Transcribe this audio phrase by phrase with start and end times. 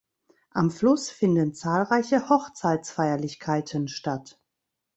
[0.49, 4.41] Am Fluss finden zahlreiche Hochzeitsfeierlichkeiten statt.